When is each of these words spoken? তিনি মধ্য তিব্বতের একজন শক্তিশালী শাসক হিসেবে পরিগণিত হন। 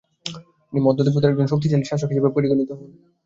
তিনি 0.67 0.79
মধ্য 0.83 0.99
তিব্বতের 1.05 1.31
একজন 1.31 1.47
শক্তিশালী 1.47 1.85
শাসক 1.89 2.09
হিসেবে 2.11 2.35
পরিগণিত 2.35 2.69
হন। 2.71 2.89